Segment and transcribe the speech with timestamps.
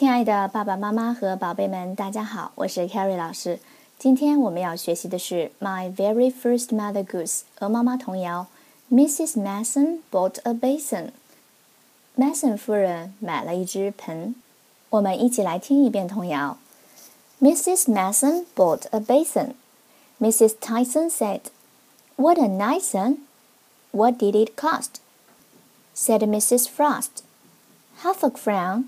[0.00, 3.58] 亲爱的爸爸妈妈和宝贝们，大家好，我是 Carrie 老师。
[3.98, 8.46] 今天我们要学习的是《My Very First Mother Goose》鹅妈妈童谣。
[8.90, 9.32] Mrs.
[9.32, 11.10] Mason bought a basin.
[12.16, 14.34] Mason 夫人买了一只盆。
[14.88, 16.56] 我们一起来听一遍童谣。
[17.42, 17.92] Mrs.
[17.92, 19.52] Mason bought a basin.
[20.18, 20.54] Mrs.
[20.58, 21.40] Tyson said,
[22.16, 23.18] "What a nice one!
[23.90, 25.02] What did it cost?"
[25.94, 26.68] said Mrs.
[26.74, 27.22] Frost.
[28.02, 28.84] Half a crown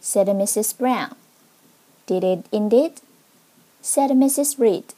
[0.00, 0.76] said Mrs.
[0.76, 1.16] Brown.
[2.06, 3.00] Did it indeed?
[3.82, 4.58] said Mrs.
[4.58, 4.94] Reed.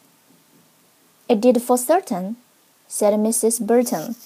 [1.29, 2.37] It did for certain,
[2.89, 3.61] said Mrs.
[3.61, 4.17] Burton.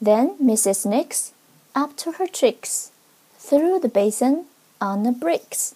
[0.00, 0.86] Then Mrs.
[0.86, 1.32] Nix,
[1.74, 2.90] up to her tricks,
[3.38, 4.44] threw the basin
[4.80, 5.72] on the bricks.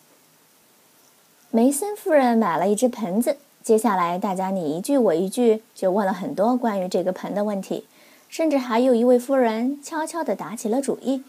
[1.51, 7.87] 梅森夫人买了一只盆子，接下来大家你一句我一句，就问了很多关于这个盆的问题，
[8.29, 11.23] 甚至还有一位夫人悄悄地打起了主意。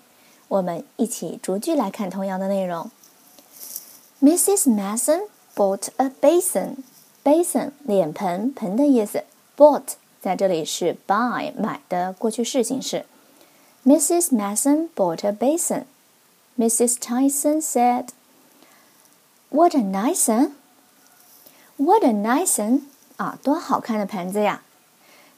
[0.49, 2.91] 我们一起逐句来看同样的内容。
[4.21, 4.69] Mrs.
[4.69, 6.77] Mason bought a basin.
[7.23, 9.25] Basin 脸盆，盆的意思。
[9.57, 13.05] Bought 在这里是 buy 买的过去式形式。
[13.85, 14.35] Mrs.
[14.35, 15.85] Mason bought a basin.
[16.59, 16.97] Mrs.
[16.99, 18.09] Tyson said,
[19.51, 20.53] "What a nice one!
[21.77, 22.81] What a nice one!"
[23.17, 24.63] 啊，多好看的盆子呀！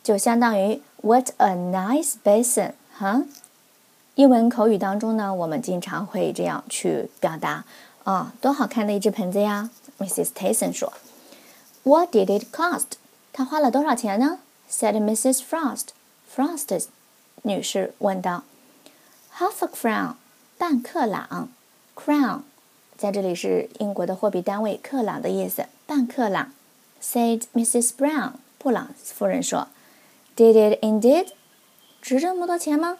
[0.02, 3.24] 就相当于 "What a nice basin!" 哈。
[4.16, 7.64] 英文口语当中呢，我们经常会这样去表达
[8.04, 10.30] 啊，多好看的一只盆子呀！Mrs.
[10.34, 10.92] Tyson 说
[11.84, 12.98] ：“What did it cost？”
[13.32, 15.40] 它花了多少钱呢？said Mrs.
[15.40, 15.88] Frost。
[16.34, 16.86] Frost
[17.42, 18.44] 女士问道
[19.38, 20.14] ：“Half a crown，
[20.58, 21.48] 半克朗。
[21.94, 22.40] Crown
[22.96, 26.52] 在这里是英国的货币单位，克朗的意思，半克朗。
[27.02, 27.90] ”said Mrs.
[27.96, 28.32] Brown。
[28.58, 29.68] 布朗夫人说
[30.36, 31.28] ：“Did it indeed？
[32.02, 32.98] 值这么多钱吗？”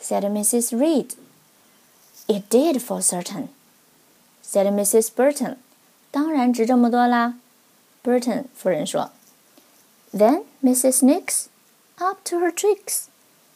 [0.00, 0.78] Said Mrs.
[0.78, 1.14] Reed.
[2.28, 3.48] It did for certain,
[4.42, 5.10] said Mrs.
[5.14, 5.56] Burton.
[6.10, 7.34] 当然值这么多啦
[8.02, 9.10] ，Burton 夫人说。
[10.12, 11.04] Then Mrs.
[11.04, 11.46] Nix,
[11.96, 13.04] up to her tricks,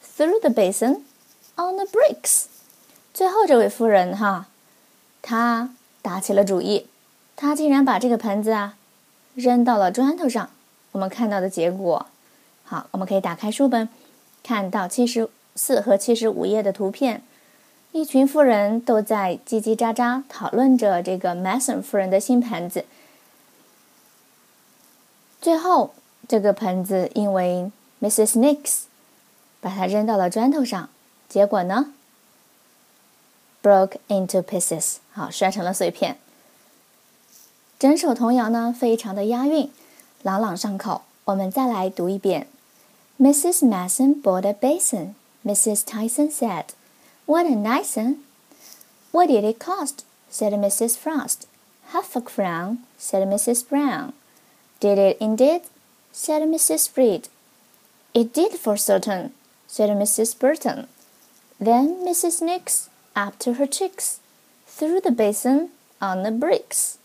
[0.02, 1.02] threw the basin
[1.56, 2.46] on the bricks.
[3.14, 4.46] 最后这位夫人哈，
[5.22, 5.70] 她
[6.02, 6.86] 打起了主意，
[7.34, 8.76] 她竟然把这个盆子啊
[9.34, 10.50] 扔到了砖头上。
[10.92, 12.06] 我们看到的结果，
[12.64, 13.88] 好，我们可以打开书本，
[14.42, 17.22] 看到七十四和七十五页的图片，
[17.92, 22.84] 一群妇人都在叽叽喳喳讨论着这个 Mason 夫人的新盆子。
[25.40, 25.94] 最后，
[26.28, 28.38] 这个盆子因为 Mrs.
[28.38, 28.82] Nix
[29.60, 30.88] 把它扔到了砖头上，
[31.28, 31.92] 结果呢
[33.62, 36.18] ，broke into pieces，好，摔成了碎片。
[37.78, 39.70] 整首童谣呢，非常的押韵，
[40.22, 41.02] 朗朗上口。
[41.24, 42.46] 我们再来读一遍
[43.18, 43.64] ：Mrs.
[43.64, 45.14] Mason bought a basin.
[45.44, 45.84] Mrs.
[45.86, 46.74] Tyson said.
[47.26, 48.18] What a nice one!
[49.12, 50.04] What did it cost?
[50.28, 50.96] said Mrs.
[50.96, 51.46] Frost.
[51.88, 53.68] Half a crown, said Mrs.
[53.68, 54.12] Brown.
[54.78, 55.62] Did it indeed?
[56.12, 56.96] said Mrs.
[56.96, 57.28] Reed.
[58.14, 59.32] It did for certain,
[59.66, 60.38] said Mrs.
[60.38, 60.88] Burton.
[61.58, 62.40] Then Mrs.
[62.40, 64.20] Nix, up to her cheeks,
[64.66, 66.98] threw the basin on the bricks.